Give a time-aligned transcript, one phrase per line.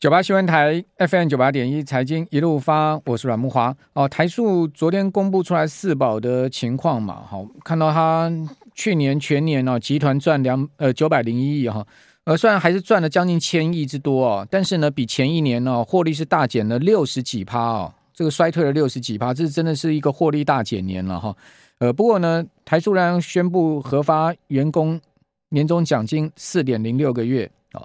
[0.00, 4.08] 九八新闻台 FM 九八点一财经一路发，我是阮木华哦。
[4.08, 8.30] 台塑昨天公布出来四宝的情况嘛，好，看到他
[8.76, 11.84] 去年全年哦，集团赚两呃九百零一亿哈，
[12.22, 21.36] 呃虽然还是赚了将近千亿之多哦，但是呢，比前一年呢获利是大减了六十几趴哦，这个衰退了六十几趴，这真的是一个获利大减年了哈。
[21.78, 25.00] 呃，不过呢，台塑让宣布核发员工
[25.48, 27.82] 年终奖金四点零六个月啊。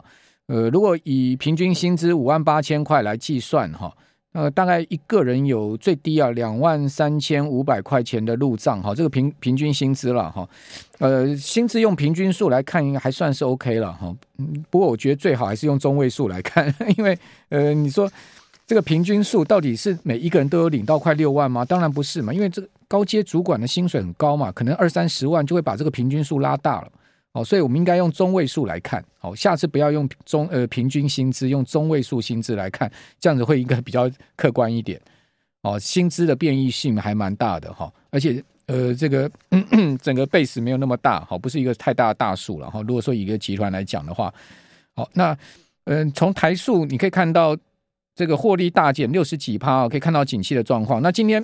[0.54, 3.92] 呃，如果以平均薪资五万八千块来计算哈，
[4.34, 10.48] 呃，大概一个人有最低啊两万三千五百块钱的入账哈，这个平平均薪资了哈，
[11.00, 14.16] 呃，薪资用平均数来看应该还算是 OK 了哈，
[14.70, 17.18] 不过我觉得最好还是用中位数来看， 因为
[17.50, 18.08] 呃，你说
[18.68, 21.66] 这个平均数到底是每一个人都有领到快六万吗？
[21.66, 26.88] 当然不是嘛，因为这个高阶主管的薪水很高嘛，可能二三十万就会把这个平均数拉大了。
[27.34, 35.02] 哦，所以我们应该用中位数来看，好，下次不要用中呃平均薪资，用中位数薪资来看，这样子会应该比较客观一点。
[35.64, 39.28] 哦，薪资的变异性还蛮大的哈，而且呃这个
[40.00, 42.82] 整个 base 没有那么大，好，不是一个太大的大数了哈。
[42.84, 44.32] 如果说一个集团来讲的话，
[44.94, 45.36] 好，那
[45.86, 47.58] 嗯、从台数你可以看到
[48.14, 51.02] 这个获利大减六十几趴，可以看到景气的状况。
[51.02, 51.44] 那今天。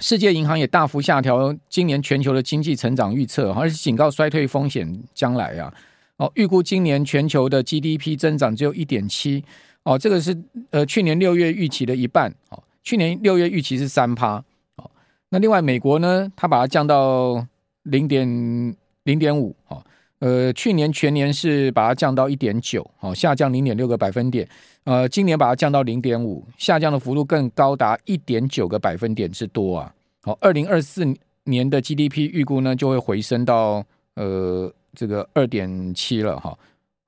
[0.00, 5.72] 世界银行也大幅下调今年全球的经济成长预测，而且警告衰退风险将来啊。
[6.16, 9.44] 哦，预估今年全球的 GDP 增长只有一点七。
[9.84, 10.36] 哦，这个是
[10.70, 12.32] 呃去年六月预期的一半。
[12.50, 14.42] 哦，去年六月预期是三趴。
[14.76, 14.90] 哦，
[15.28, 17.46] 那另外美国呢，它把它降到
[17.82, 18.26] 零点
[19.04, 19.54] 零点五。
[19.68, 19.82] 哦。
[20.24, 24.48] 呃，去年全年是把它降到一点九，好，下降零点六个百分点。
[24.84, 29.92] 呃，今年把它降到零点五，下降的幅度更高达一点九个百分点之多啊。
[30.22, 31.04] 好，二零二四
[31.44, 36.58] 年的 GDP 预估呢就会回升到呃这个二点七了哈。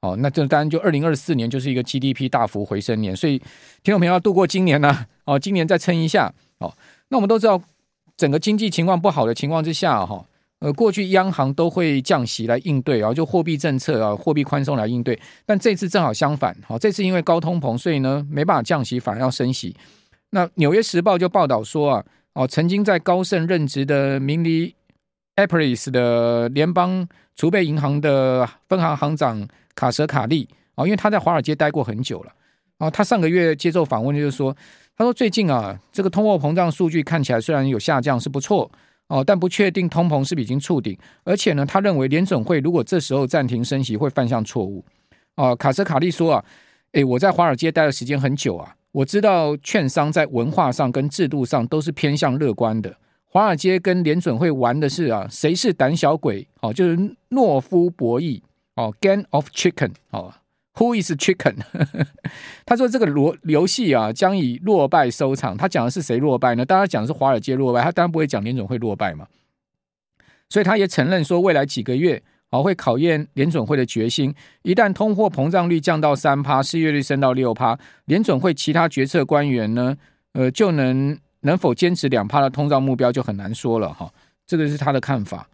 [0.02, 3.38] 好，那这当然就二零二四年就是一个 GDP 大幅回升年，所以
[3.82, 6.30] 听众朋友要度过今年呢，哦，今年再撑一下。
[6.58, 6.70] 哦，
[7.08, 7.58] 那我们都知道
[8.14, 10.22] 整个经济情况不好的情况之下哈。
[10.60, 15.18] 呃，过去央行都会降息来应对，然后就货币政策啊，货币宽松来应对。
[15.44, 19.76] 但这次正好相反，好，这次因为高通膨，所以呢没办法降息，反而要升息。
[20.30, 24.74] 那《纽约时报》就报道说啊，哦，曾经在高盛任职的明尼
[25.34, 32.32] 阿波利斯的联邦储备银行的分行行长卡舍卡利啊，因为他在华尔街待过很久了
[32.78, 34.56] 啊，他上个月接受访问就是说，
[34.96, 38.70] 他说最近啊，这个通货膨胀数据看起来虽然有下降，是不错。
[39.08, 44.84] 哦，但不确定通膨是不是已经触顶，而且呢，他认为联准会如果这时候暂停升息，会犯下错误。
[45.36, 46.44] 哦，卡斯卡利说啊，
[46.92, 52.96] 诶，我在华尔街待的时间很久啊，我知道券商在文化上跟制度上都是偏向乐观的。
[53.24, 56.46] 华尔街跟联准会玩的是啊，谁是胆小鬼？
[56.60, 56.96] 哦，就是
[57.30, 58.40] 懦夫博弈。
[58.74, 59.92] 哦，Game of Chicken。
[60.10, 60.32] 哦。
[60.76, 61.56] Who is chicken？
[62.66, 65.56] 他说这个罗游戏啊，将以落败收场。
[65.56, 66.64] 他讲的是谁落败呢？
[66.64, 67.82] 当然讲的是华尔街落败。
[67.82, 69.26] 他当然不会讲联准会落败嘛。
[70.48, 74.34] 所以他也承认说，未来几个月啊会考验联准会的决心。
[74.62, 79.96] 一旦通货膨胀率降到三趴，失业率升到六趴，联准会其他决策官员呢，
[80.34, 84.12] 呃，就能能否坚持两趴的通胀目标就很难说了哈。
[84.46, 85.48] 这个是他的看法。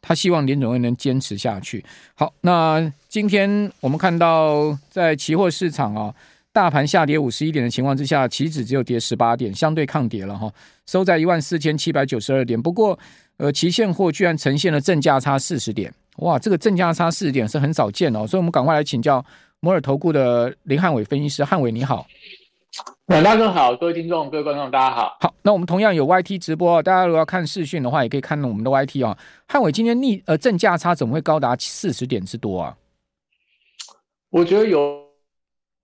[0.00, 1.84] 他希望联总会能坚持下去。
[2.14, 6.14] 好，那今天我们看到在期货市场啊，
[6.52, 10.52] 大盘下跌五十一点的情况之下，期指只有跌十八点，相对抗跌了哈，
[10.86, 12.60] 收在一万四千七百九十二点。
[12.60, 12.98] 不过，
[13.38, 19.24] 呃，期现货居然呈现了正价差四十点，哇，这个正价差四十点是很少见哦，所以我们赶快来请教
[19.60, 22.06] 摩尔投顾的林汉伟分析师，汉伟你好。
[23.06, 25.16] 阮大哥好，各位听众、各位观众，大家好。
[25.20, 29.16] 好，那我们同样有 YT 直播，大家如果要看视讯的话，也可以看我们的 YT 啊。
[29.46, 32.76] 汉伟今天逆呃正价差怎么会高达四十点之多啊？
[34.30, 35.03] 我觉得有。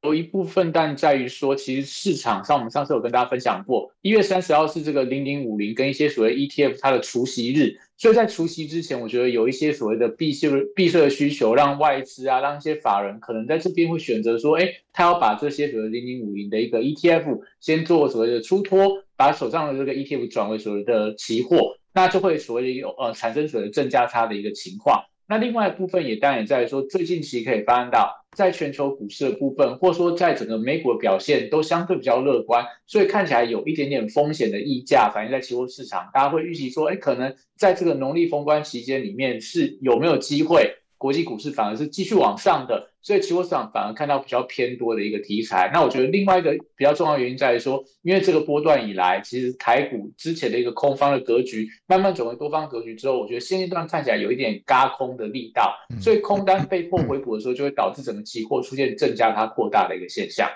[0.03, 25.04] 有一部分，但在于说，其实市场上，我们上次有跟大家分享过，一月三十号是这个零零五零跟一些所谓 ETF 它的除息日，所以在除息之前，我觉得有一些所谓的避税避税的需求，让外资啊，让一些法人可能在这边会选择说，哎，他要把这些所谓零零五零的一个 ETF 先做所谓的出脱，把手上的这个 ETF 转为所谓的期货，那就会所谓的有呃产生所谓的正价差的一个情况。
[25.30, 40.74] 那另外一部分也当然也在说，最近其实可以发现到，在全球股市的部分，或者说在整个美股的表现都相对比较乐观，所以看起来有一点点风险的溢价反映在期货市场，大家会预期说，哎，可能在这个农历封关期间里面是有没有机会？
[41.01, 45.71] 国际股市反而是继续往上的，所以期货市场反而看到比较偏多的一个题材。
[45.73, 60.47] 那我觉得另外一个比较重要的原因在于说，因为这个波段以来，其实台股之前的一个空方的格局慢慢转为多方格局之后，我觉得现阶段看起来有一点嘎空的力道，所以空单被迫回补的时候，就会导致整个期货出现正加它扩大的一个现象。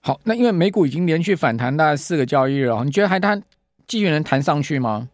[0.00, 3.42] 好，那因为美股已经连续反弹大概四个交易日了，你觉得还它
[3.88, 5.08] 继续能弹上去吗？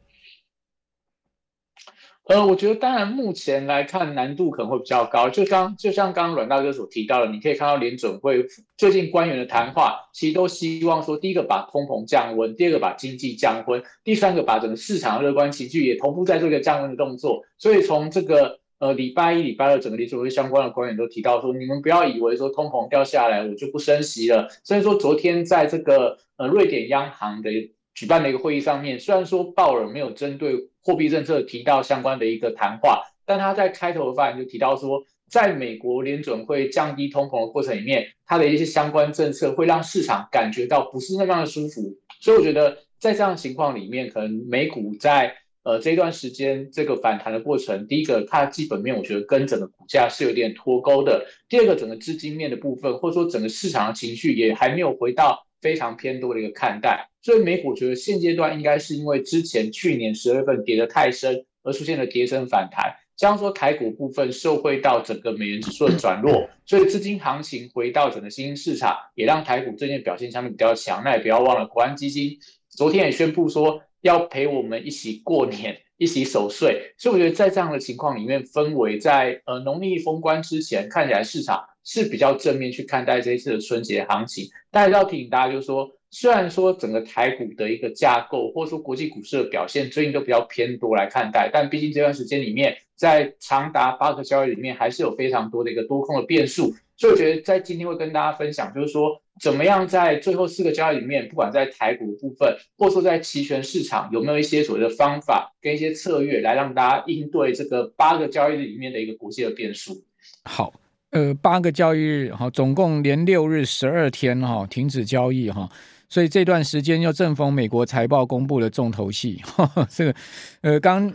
[2.25, 8.47] 呃，我觉得当然目前来看难度可能会比较高，就刚就像刚刚阮大哥所提到的，你可以看到联准会
[8.77, 17.43] 最近官员的谈话，其实都希望说，第一个把通膨降温，第二个把经济降温，第三个把整个市场的乐观情绪也同步在做一个降温的动作。
[17.59, 24.49] 所以从这个呃礼拜一、礼拜二整个联准会相关的官员都提到说，你们不要以为说通膨掉下来我就不升息了。
[24.63, 27.51] 所以说昨天在这个呃瑞典央行的
[27.95, 41.97] 举办的一个会议上面，虽然说鲍尔没有针对货币政策提到相关的一个谈话，但他在开头的发言就提到说，在美国联准会降低通膨的过程里面，它的一些相关政策会让市场感觉到不是那么的舒服。
[42.21, 55.47] 所以我觉得在这样的情况里面，可能美股在呃这一段时间这个反弹的过程，第一个它的基本面我觉得跟整个股价是有点脱钩的，第二个整个资金面的部分，或者说整个市场的情绪也还没有回到。
[55.63, 71.03] 非常偏多的一个看待，所以美股觉得现阶段应该是因为之前去年十二月份跌得太深而出现了跌升反弹，加上说台股部分受惠到整个美元指数的转弱，所以资金行情回到整个新兴市场，也让台股最近表现相对比较强。
[71.05, 72.37] 那也不要忘了，国安基金
[72.69, 81.65] 昨天也宣布说要陪我们一起过年，一起守岁，所以我觉得在这样的情况里面，氛围在呃农历封关之前，看起来市场。
[81.85, 110.05] 是比较正面去看待这一次的春节行情，但是要提醒大家，就是说，虽然说整个台股的一个架构，或者说国际股市的表现，最近都比较偏多来看待，但毕竟这段时间里面，在长达八个交易里面，还是有非常多的一个多空的变数，所以我觉得在今天会跟大家分享，就是说，怎么样在最后四个交易里面，不管在台股部分，或者说在期权市场，有没有一些所谓的方法跟一些策略，来让大家应对这个八个交易里面的一个国际的变数。
[110.45, 110.73] 好。
[111.13, 115.69] 呃，八个交易日哈，总共连六日十二天哈，停止交易哈，
[116.09, 119.43] 所以这段时间又正逢美国财报公布的重头戏。
[119.91, 120.15] 这个
[120.63, 121.13] 呃，刚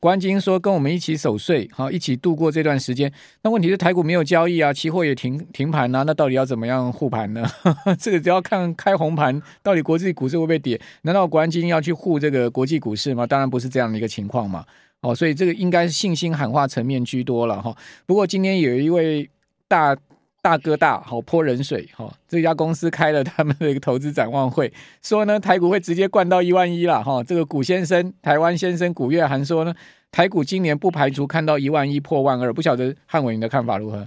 [0.00, 3.12] 国安金说跟我们一起守岁，好，一起度过这段时间。
[3.42, 7.46] 那问题是台股没有交易啊，期货也停停盘呐、那到底要怎么样护盘呢？
[8.00, 10.80] 这个只要看开红盘，到底国际股市会不会跌？
[11.02, 13.26] 难道国安金要去护这个国际股市吗？
[13.26, 14.64] 当然不是这样的一个情况嘛。
[15.04, 17.76] 哦，所以这个应该是信心喊话层面居多了哈。
[18.06, 19.30] 不过今天有一位。
[19.66, 19.96] 大
[20.42, 24.70] 大哥大好泼冷水哈，这家公司开了他们的一个投资展望会，
[25.02, 27.24] 说呢台股会直接灌到一万一了哈。
[27.24, 29.74] 这个古先生，台湾先生古月涵说呢，
[30.12, 34.06] 台股今年不排除看到一万一破万二，不晓得汉伟你的看法如何？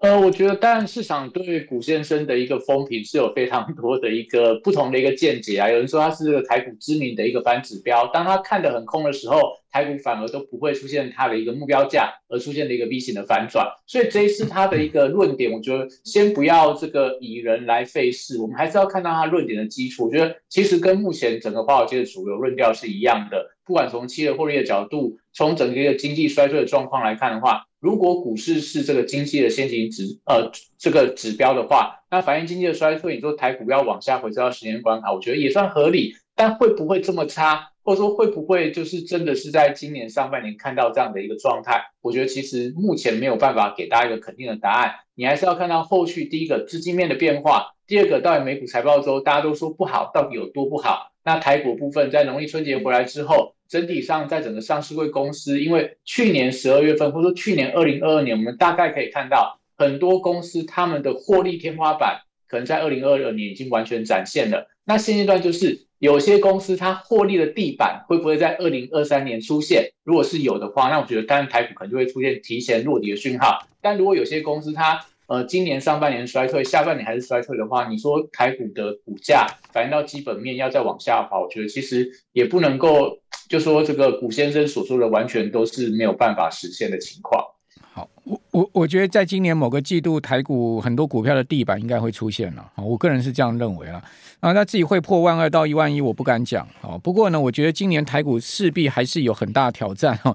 [0.00, 5.68] 呃，我觉得当然市场对古先生的一个风评是有非常多的一个不同的一个见解啊。
[5.68, 9.38] 有人说他是这个台股知名的一个反指标，当他看得很空的时候，
[9.70, 13.66] 台股反而都不会出现它的一个目标价，而出现了一个 V 型的反转。
[13.86, 20.06] 所以这一次他的一个论点，我觉得先不要这个以人来废事，我们还是要看到他论点的基础。
[20.06, 23.50] 我觉得其实跟目前整个华尔街的主流论调是一样的。
[23.66, 36.14] 不管从企业获利的角度，从整个一个经济衰退的状况来看的话，如果股市是这个经济的先行指呃这个指标的话，那反映经济的衰退，你说台股要往下回撤到十年关卡，我觉得也算合理。
[36.36, 41.82] 但会不会这么差，或者说会不会就是真的是在今年上半年看到这样的一个状态？
[42.00, 44.94] 我觉得其实目前没有办法给大家一个肯定的答案。
[45.14, 51.10] 你还是要看到后续第一个资金面的变化，第二个到底美股财报之后大家都说不好，到底有多不好？
[51.24, 53.56] 那台股部分在农历春节回来之后。
[53.68, 64.68] 整体上，在整个上市会公司，因为去年十二月份，或者说去年二零二二年，我们大概可以看到很多公司他们的获利天花板，可能在二零二二年已经完全展现了。
[64.84, 69.92] 那现阶段就是有些公司它获利的地板会不会在二零二三年出现？
[70.04, 73.66] 如果是有的话，那我觉得当然台股可能就会出现提前落地的讯号。
[73.80, 83.16] 但如果有些公司它呃，今年上半年衰退，下半年还是衰退的话，你说台股的股价反映到基本面要再往下滑，我觉得其实也不能够
[83.48, 87.40] 就说这个古先生所说的完全都是没有办法实现的情况。
[87.92, 92.72] 好，我我我觉得在今年某个季度，台股很多股票的地板应该会出现了。
[92.76, 94.02] 我个人是这样认为了。
[94.40, 96.66] 啊，那自己会破万二到一万一，我不敢讲。
[96.80, 100.34] 哦，不过呢，我觉得今年台股势必还是有很大挑战哈。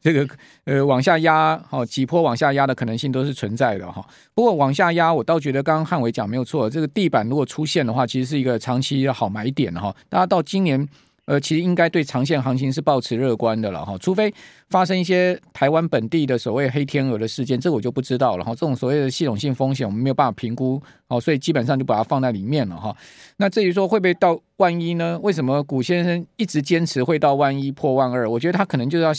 [0.00, 0.26] 这个
[0.64, 4.04] 呃，往下压，哦，几波往下压的可能性都是存在的哈。
[4.34, 9.94] 不过往下压，我倒觉得刚刚汉伟讲没有错，这个地板如果出现的话，其实是一个长期的好买点哈。
[10.08, 10.88] 大家到今年。
[11.32, 14.30] 呃，其实应该对长线行情是抱持乐观的了哈，除非
[14.68, 18.50] 发生一些台湾本地的所谓黑天鹅的事件，这个我就不知道了哈。
[18.50, 22.94] 这种所谓的系统性风险，我们没有办法评估哦，所以基本上就把它放在里面了哈。
[23.38, 25.18] 那至于说会不会到万一呢？
[25.22, 28.28] 为什么古先生一直坚持会到万一破万二？
[28.28, 29.10] 我觉得他可能就是要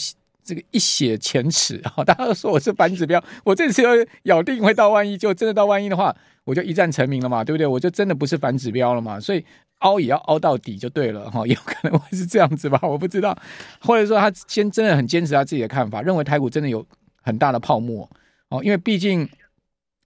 [0.44, 2.04] 这个一泻前耻啊！
[2.06, 3.90] 大家都说我是反指标，我这次要
[4.24, 7.66] 咬定会到万一，就真的到万一的话，我就一战成名了嘛，对不对？
[7.66, 9.44] 我就真的不是反指标了嘛，所以
[9.84, 13.36] 凹也要凹到底就对了哈， 有可能会是这样子吧， 我不知道，
[13.80, 16.84] 或者说他先真的很坚持他自己的看法，认为台股真的有
[17.22, 18.08] 很大的泡沫
[18.48, 19.28] 哦，因为毕竟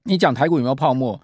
[0.04, 1.20] 你讲台股有没有泡沫？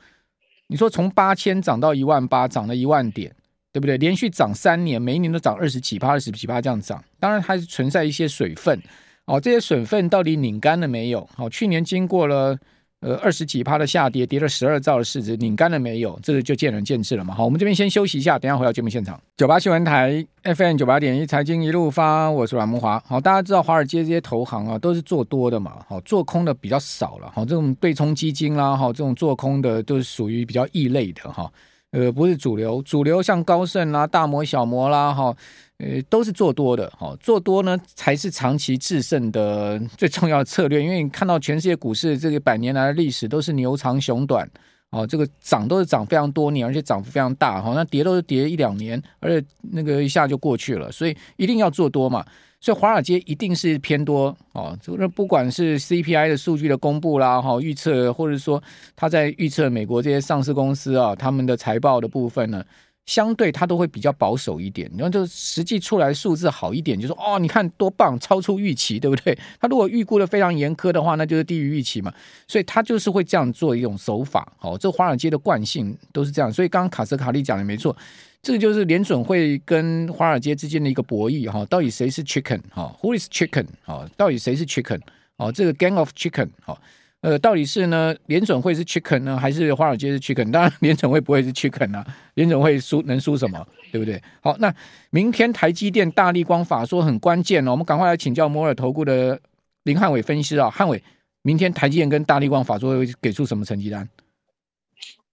[0.69, 3.31] 你说从八千涨到一万八，涨了一万点，
[3.73, 3.97] 对不对？
[3.99, 8.81] 连续涨三年，每一年都涨二十几趴、二十几趴这样涨，当然还是存在一些水分
[9.27, 9.41] 哦。
[9.41, 11.29] 这些水分到底拧干了没有？
[11.37, 12.59] 哦，去年经过了。
[13.05, 16.19] 呃，二十几趴的下跌，跌了十二兆的市值，拧干了没有？
[16.23, 17.35] 这个就见仁见智了嘛。
[17.35, 19.21] 好，我们这边先休息一下，等下回到节目现场。
[19.37, 22.99] 九八新闻台 FM 九八点一财经一路发，我是阮慕华。
[23.07, 25.85] 好，大家知道华尔街这些投行啊，都是做多的嘛。
[25.87, 27.31] 好，做空的比较少了。
[27.35, 31.53] 好，这种对冲基金啦，哈，这种做空的都是属于比较异类的哈。
[31.95, 35.35] 呃，不是主流，主流像高盛啦、大摩、小摩啦，哈。
[35.79, 40.81] 呃，都是做多的，哈，做多呢才是长期制胜的最重要的策略。
[40.81, 44.49] 因为你看到全世界股市这个百年来的历史都是牛长熊短，
[44.91, 52.25] 哦，这个涨都是涨非常多年，而且涨幅非常大，哈，那跌都是跌一两年，而且那个一下就过去了，所以一定要做多嘛。
[52.65, 58.63] 所以华尔街一定是偏多，哦，就是不管是 CPI 的数据的公布啦，哈，预测或者说
[58.97, 62.65] 他在预测美国这些上市公司啊，他们的财报的部分呢。
[63.07, 69.39] 相对它都会比较保守一点，然后就实际出来数字好一点，就说哦，你看多棒，超出预期，对不对？
[69.61, 72.13] 他如果预估的非常严苛的话，那就是低于预期嘛。
[72.49, 76.51] 所以他就是会这样做一种手法，哦，这华尔街的惯性都是这样。
[76.53, 77.95] 所以刚刚卡斯卡利讲的没错，
[78.41, 84.09] 这个就是联准会跟华尔街之间的一个博弈哈，到底谁是 chicken 哈？Who is chicken 哈？
[84.17, 85.01] 到底谁是 chicken
[85.37, 85.53] 哦？
[85.53, 86.81] 这个 gang of chicken 哈？
[87.25, 88.15] 呃，到底是呢？
[88.27, 90.51] 联准会是 chicken 呢，还是华尔街是 chicken？
[90.51, 92.07] 当然，联准会不会是 chicken 啊？
[92.35, 93.67] 联准会输能输什么？
[93.91, 94.21] 对不对？
[94.43, 94.71] 好，那
[95.09, 99.41] 明天台积电、大立光法说很关键哦，我们赶快来请教摩尔投顾的
[99.85, 101.03] 林汉伟分析师啊，汉伟，
[101.41, 104.07] 明天台积电跟大立光法说会给出什么成绩单？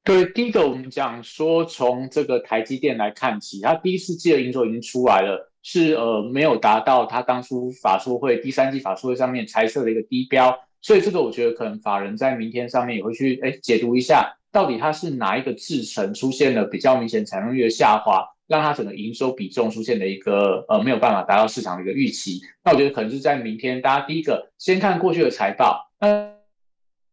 [0.06, 10.58] 对，第一个我们讲说，从这个台积电来看起，它第一次季的营收已经出来了，是呃没有达到它当初法说会第三季法说会上面猜测的一个低标。
[10.82, 22.42] 所以这个我觉得可能法人在明天上面也会去诶解读一下，到底它是哪一个制程出现了比较明显产能率的下滑，让它整个营收比重出现了一个呃没有办法达到市场的一个预期。
[22.64, 26.32] 那我觉得可能是在明天，大家第一个先看过去的财报，那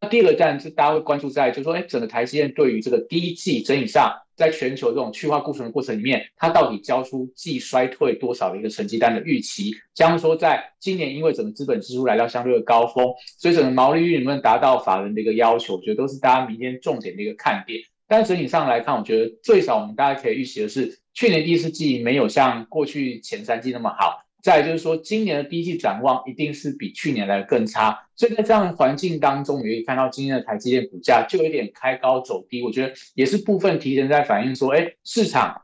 [0.00, 4.22] 那第二个站是大家会关注在，就是说诶整个台积电对于这个第一季整体上。
[4.38, 9.72] 在全球这种去化库存的过程里面，它到底交出季衰退多少的一个成绩单的预期？
[9.92, 13.04] 加上说，在今年因为整个资本支出来到相对的高峰，
[13.36, 15.74] 所以整个毛利率能不能达到法人的一个要求？
[15.74, 17.80] 我觉得都是大家明天重点的一个看点。
[18.06, 24.27] 但整体上来看，我觉得最少我们大家可以预期的是，去年第四季没有像过去前三季那么好。
[24.48, 35.60] 再就是说，今年的第一季展望一定是比去年来更差，所以在这样的环境当中，你可以看到今天的台积电股价就有点开高走低，我觉得也是部分提前在反映说，哎，市场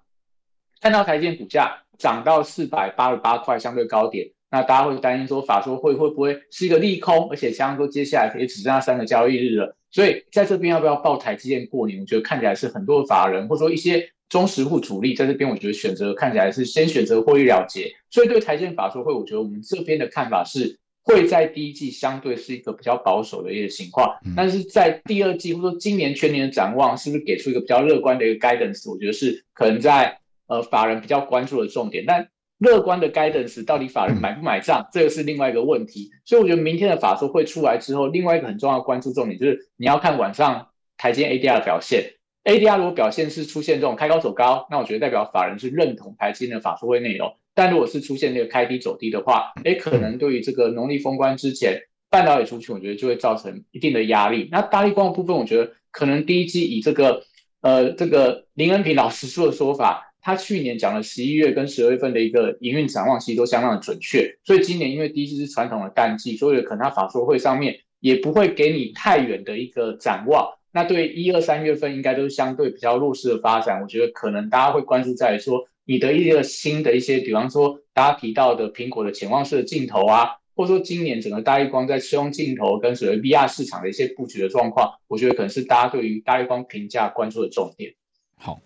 [0.83, 11.99] 看到台积电股价涨到四百八十八块相对高点，那大家会担心说，法说会会不会是一个利空，而且像说接下来也只剩下三个交易日了，所以在这边要不要抱台积电过年？
[11.99, 14.11] 我觉得看起来是很多的法人或者说一些。
[14.35, 28.91] 中实户主力在这边，我觉得选择看起来是先选择获利了结，所以对台建法说会，我觉得我们这边的看法是会在第一季相对是一个比较保守的一个情况，但是在第二季或者说今年全年的展望，是不是给出一个比较乐观的一个 guidance？
[28.91, 32.27] 我觉得是可能在呃法人比较关注的重点，但
[32.59, 36.11] 乐观的 guidance 到底法人买不买账，这个是另外一个问题。
[36.25, 42.15] 所以我觉得明天的法说会出来之后，另外一个很重要的关注重点就是你要看晚上台积 ADR 的表现。
[42.45, 47.35] ADR 如果表现是出现这种开高走高，那我觉得代表法人是认同台积电的法说会内容。
[47.55, 54.49] 但如果是出现这个开低走低的话，诶，可能对于这个农历封关之前半导体出去，我觉得就会造成一定的压力。
[54.53, 57.23] 那大力光的部分，我觉得可能第一季以这个
[57.63, 64.37] 呃这个林恩平老师说的说法，他去年讲了十一月跟十二月份的一个营运展望，其实都相当的准确。
[64.45, 70.47] 所以今年因为第一季是传统的淡季，所以可能他法说会上面也不会给你太远的一个展望。
[70.75, 87.95] 那对一二三月份应该都是相对比较弱势的发展，我觉得可能大家会关注在说你的一个新的一些，比方说大家提到的苹果的潜望式的镜头啊，或者说今年整个大立光在车用镜头跟所谓 VR 市场的一些布局的状况，我觉得可能是大家对于大立光评价关注的重点。
[88.37, 88.61] 好，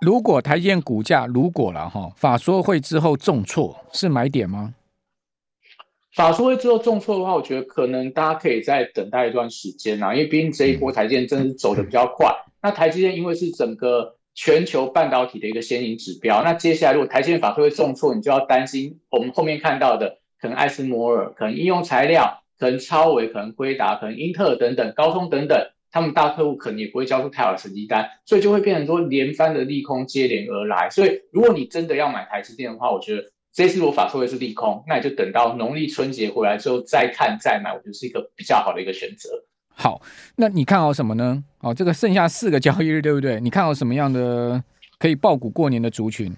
[0.00, 4.74] 如果台积电股价如果了哈，法说会之后重挫是买点吗？
[6.16, 12.34] 法说会之后重挫的话，我觉得可能大家可以再等待一段时间啊，因为毕竟这一波台积电真的是走得比较快。
[12.62, 30.88] 那台积电因为是整个全球半导体的一个先行指标，那接下来如果台积电法说会重挫，你就要担心我们后面看到的可能艾斯摩尔、可能应用材料、可能超微、可能辉达、可能英特尔等等、高通等等，他们大客户可能也不会交出太好的成绩单，所以就会变成说连番的利空接连而来。
[30.88, 33.22] 所以如果你真的要买台积电的话，我觉得
[33.56, 39.30] 这次如果法说会是利空，那你就等到农历春节回来之后再看再买，我觉得是一个比较好的一个选择。
[39.70, 40.02] 好，
[40.36, 41.42] 那你看好什么呢？
[41.60, 43.40] 哦，这个剩下四个交易日，对不对？
[43.40, 44.62] 你看好什么样的
[44.98, 46.30] 可以爆股过年的族群？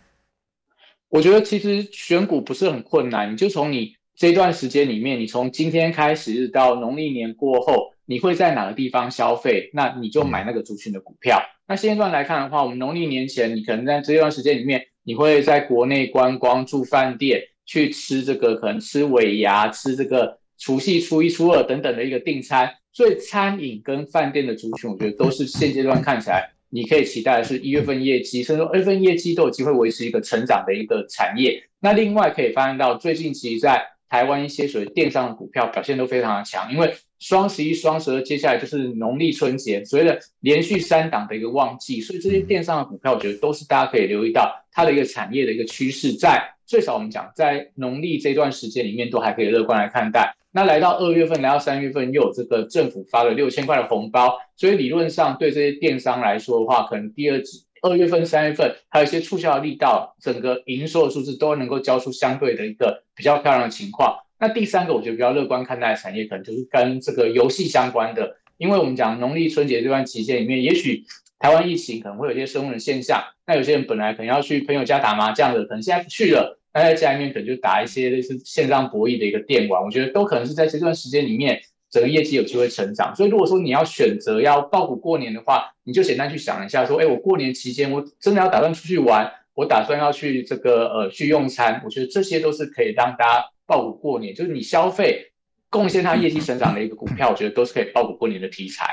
[1.09, 11.43] 我觉得其实选股不是很困难，你就从你这段时间里面，你从今天开始到农历年过后，你会在哪个地方消费，那你就买那个族群的股票。
[11.67, 22.71] 那现阶段来看的话，我们农历年前，你可能在这段时间里面，你会在国内观光、住饭店，去吃这个可能吃尾牙、吃这个除夕、初一、初二等等的一个订餐。
[22.93, 31.59] 所以餐饮跟饭店的族群，我觉得都是现阶段看起来你可以期待的是一月份业绩，甚至说二月份业绩都有机会维持一个成长的一个产业。
[31.81, 46.55] 那另外可以发现到，最近其实在台湾一些所谓电商的股票表现都非常的强，因为双十一、双十二接下来就是农历春节，所谓的连续三档的一个旺季，所以这些电商的股票，我觉得都是大家可以留意到它的一个产业的一个趋势，在。
[46.69, 50.37] 最少我们讲在农历这段时间里面都还可以乐观来看待。
[50.53, 64.17] 那来到二月份，来到三月份，又有这个政府发了六千块的红包，所以理论上对这些电商来说的话，可能第二季、二月份、三月份还有一些促销的力道，整个营收的数字都能够交出相对的一个比较漂亮的情况。
[64.41, 71.05] 那第三个，我觉得比较乐观看待的产业，可能就是跟这个游戏相关的，因为我们讲农历春节这段期间里面，也许
[71.39, 76.59] 台湾疫情可能会有一些升温的现象，那有些人本来可能要去朋友家打麻将的，可能现在不去了。
[76.75, 83.15] 那在家里面可能就打一些类似线上博弈的一个电玩，我觉得都可能是在这段时间里面，整个业绩有机会成长。
[83.17, 95.33] 所以如果说你要选择要报股过年的话，你就简单去想一下，说，哎，我过年期间我真的要打算出去玩，我打算要去这个呃去用餐，我觉得这些都是可以让大家报股过年，就是你消费
[95.71, 98.87] 贡献它业绩成长的一个股票，我觉得都是可以报股过年的题材。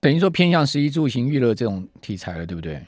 [0.00, 2.80] 等于说偏向食衣住行娱乐这种题材了，对不对？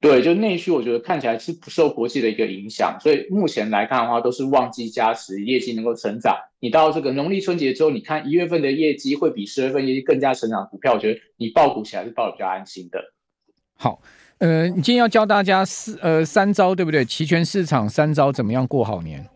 [0.00, 6.36] 对，就内需，我觉得看起来是不受国际的一个影响，所以目前来看的话，都是旺季加持，业绩能够成长。
[6.60, 13.00] 你到这个农历春节之后，你看一月份的业绩会比十月份业绩更加成长股票，我觉得你抱股起来是抱的比较安心的。
[13.74, 14.00] 好，
[14.38, 17.04] 呃，你今天要教大家四呃三招，对不对？
[17.04, 19.26] 期权市场三招怎么样过好年？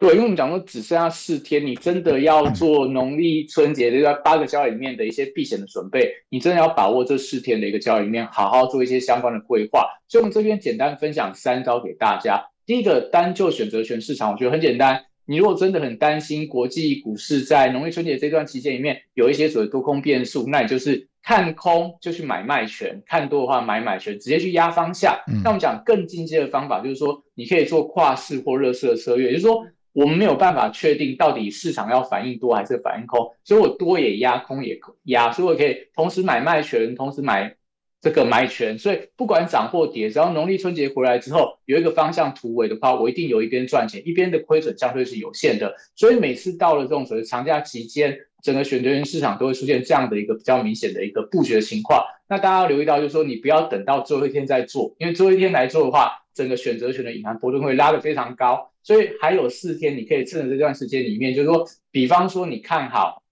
[0.00, 9.86] 对，因为我们讲说只剩下四天，你真的要做农历春节这个八个交易里面的一些避险的准备，你真的要把握这四天的一个交易里面，好好做一些相关的规划。
[10.08, 12.42] 所以，我们这边简单分享三招给大家。
[12.64, 15.04] 第一个，单就选择权市场，我觉得很简单。
[15.26, 25.14] 你如果真的很担心国际股市在农历春节这段期间里面有一些所谓多空变数，那你就是看空就去买卖权，看多的话买买权，直接去压方向。
[25.44, 29.62] 那我们讲更进阶的方法，就是说你可以做跨市或热市的策略，也就是说。
[29.92, 37.56] 我们没有办法确定到底市场要反应多还是反应空，所以我多也压，空也压，所以我可以同时买卖权，同时买
[38.00, 45.74] 这个买权，所以不管涨或跌，只要农历春节回来之后有一个方向突围的话，我一定有一边赚钱，一边的亏损相对是有限的。
[45.94, 52.02] 所以每次到了这种所谓长假期间，整个选择权市场都会出现这样的一个比较明显的一个布局的情况。
[52.28, 58.69] 那大家要留意到，就是说你不要等到最后一天再做，因为最后一天来做的话，整个选择权的隐含波动会拉得非常高。
[58.82, 63.22] 所以还有四天，你可以趁着这段时间里面，就是说，比方说你看好，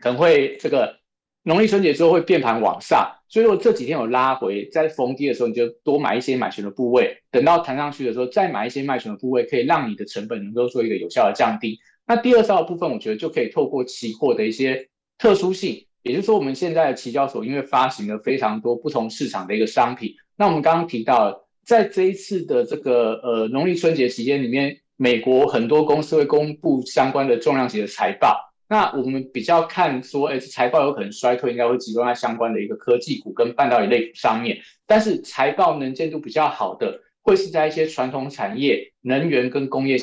[0.00, 0.98] 可能会这个
[1.44, 11.78] 农历春节之后会变盘往上，所以如果这几天有拉回，在逢低的时候，你就多买一些买权的部位，等到弹上去的时候再买一些卖权的部位，可以让你的成本能够做一个有效的降低。
[12.06, 21.46] 那第二招的部分，我觉得就可以透过期货的一些特殊性，也就是说，我们现在的期交所因为发行了非常多不同市场的一个商品，那我们刚刚提到。
[21.64, 28.36] 在这一次的这个呃农历春节期间里面，美国很多公司会公布相关的重量级的财报。
[28.68, 34.58] 那我们比较看说，哎，财报有可能衰退，应该会集中在相关的一个科技股跟半导体类股上面。
[34.86, 39.98] 但是财报能见度比较好的，会是在一些传统产业、能源跟工业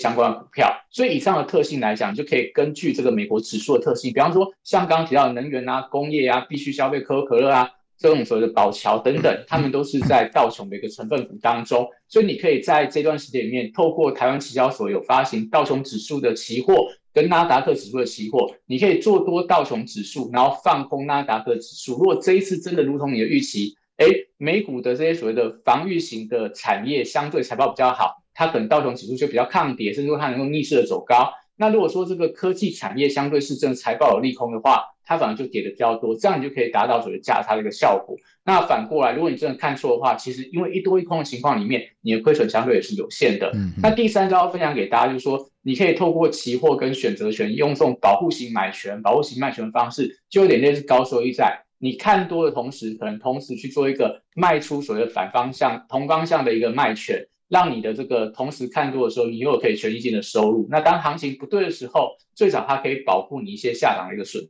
[0.00, 0.74] 相关股票。
[0.90, 7.70] 所以以上的特性来讲，就可以根据这个美国指数的特性，比方说像刚刚提到能源啊、工业啊、必须消费、可口可乐啊。
[7.98, 16.74] 这种所谓的宝桥等等， 他们都是在道琼的一个成分股当中，所以你可以在这段时间里面，透过台湾期交所有发行道琼指数的期货
[17.12, 21.92] 跟纳达克指数的期货，你可以做多道琼指数，然后放空纳达克指数。
[21.92, 24.06] 如果这一次真的如同你的预期，哎，
[24.38, 31.32] 美股的这些所谓的防御型的产业相对财报比较好，它可能道琼指数就比较抗跌，甚至说它能够逆势的走高。
[31.56, 38.16] 那如果说这个科技产业相对是真的财报有利空的话，它反而就跌的比较多，这样你就可以达到所谓价差的一个效果。
[38.44, 43.50] 那反过来，如果你真的看错的话，其实因为一多一空的情况里面，你的亏损相对也是有限的。
[43.54, 51.64] 嗯，那第三招分享给大家就是说，你可以透过期货跟选择权，用这种保护型买权、保护型卖权的方式，就有点类似高收益债。
[51.78, 57.26] 你看多的同时，可能同时去做一个卖出所谓的反方向、同方向的一个卖权。
[57.48, 60.66] 让你的这个同时看多的时候，你又有可以权益性的收入。
[60.70, 64.42] 那当行情不对的时候，最早它可以保护你一些下档的一个损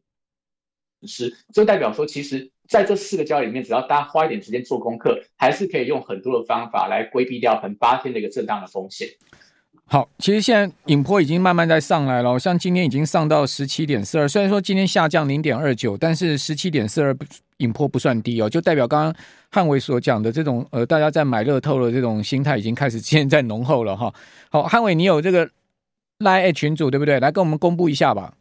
[1.07, 1.35] 失。
[1.53, 9.09] 就代表说，其实在这四个交易里面，只要大家花一点时间做功课，还是可以用很多的方法来规避掉可能八天的一个震荡的风险。
[9.85, 17.15] 好，其实现在影坡已经慢慢在上来了，像今天已经上到十七点四二，虽然说今天下降零点二九，但是十七点四二
[17.59, 19.15] 影坡不算低哦，就代表刚刚
[19.51, 24.11] 汉伟所讲的这种呃，大家在买乐透的这种心态已经开始现在浓厚了哈。
[24.51, 25.47] 好，汉伟，你有这个
[26.21, 27.21] Line 群组对不对？
[27.21, 28.33] 来跟我们公布一下吧。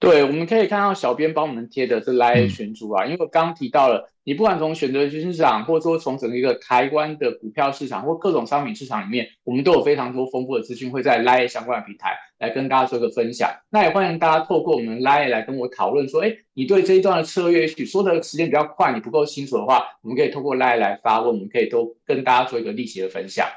[0.00, 4.10] 对，我们可以看到小编帮我们贴的是 Line 群组啊，嗯、因为我刚提到了。
[4.22, 13.50] 你不管从选择权市场，或者说从整个一个台湾的股票市场或各种商品市场里面，我们都有非常多丰富的资讯，会在 Line 相关的平台来跟大家做一个分享。
[13.70, 23.48] 那也欢迎大家透过我们 Line 来跟我讨论，说，哎，你对这一段的策略，也许说的时间比较快，你不够清楚的话，我们可以透过 Line 来发问，我们可以都跟大家做一个立即的分享。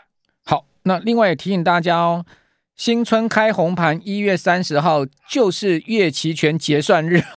[0.45, 2.25] 好，那另外也提醒大家哦。
[2.75, 7.23] 新春开红盘，一月三十号就是月期权结算日。